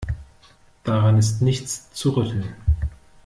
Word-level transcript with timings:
Daran 0.83 1.19
ist 1.19 1.43
nichts 1.43 1.91
zu 1.93 2.15
rütteln. 2.15 2.55